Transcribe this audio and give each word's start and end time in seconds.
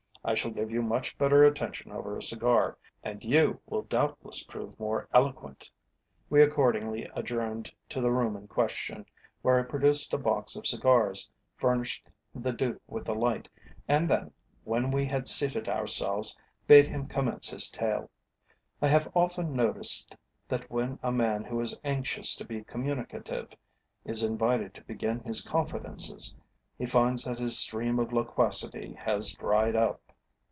I 0.23 0.35
shall 0.35 0.51
give 0.51 0.69
you 0.69 0.83
much 0.83 1.17
better 1.17 1.43
attention 1.43 1.91
over 1.91 2.15
a 2.15 2.21
cigar, 2.21 2.77
and 3.01 3.23
you 3.23 3.59
will 3.65 3.81
doubtless 3.81 4.43
prove 4.43 4.79
more 4.79 5.07
eloquent." 5.11 5.67
We 6.29 6.43
accordingly 6.43 7.09
adjourned 7.15 7.71
to 7.89 8.01
the 8.01 8.11
room 8.11 8.35
in 8.37 8.47
question, 8.47 9.07
where 9.41 9.59
I 9.59 9.63
produced 9.63 10.13
a 10.13 10.19
box 10.19 10.55
of 10.55 10.67
cigars, 10.67 11.27
furnished 11.57 12.07
the 12.35 12.53
Duke 12.53 12.83
with 12.85 13.09
a 13.09 13.15
light, 13.15 13.49
and 13.87 14.07
then, 14.07 14.31
when 14.63 14.91
we 14.91 15.05
had 15.05 15.27
seated 15.27 15.67
ourselves, 15.67 16.37
bade 16.67 16.85
him 16.85 17.07
commence 17.07 17.49
his 17.49 17.67
tale. 17.71 18.11
I 18.79 18.89
have 18.89 19.11
often 19.15 19.55
noticed 19.55 20.15
that 20.47 20.69
when 20.69 20.99
a 21.01 21.11
man 21.11 21.43
who 21.43 21.59
is 21.61 21.75
anxious 21.83 22.35
to 22.35 22.45
be 22.45 22.63
communicative 22.65 23.55
is 24.05 24.21
invited 24.21 24.75
to 24.75 24.83
begin 24.83 25.21
his 25.21 25.41
confidences, 25.41 26.35
he 26.77 26.85
finds 26.85 27.23
that 27.23 27.39
his 27.39 27.57
stream 27.57 27.97
of 27.97 28.13
loquacity 28.13 28.93
has 29.01 29.31
dried 29.33 29.75
up. 29.75 29.99